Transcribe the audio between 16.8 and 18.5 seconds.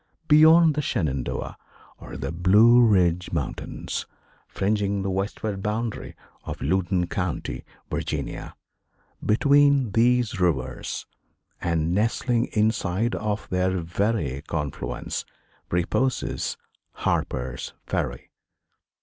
Harper's Ferry.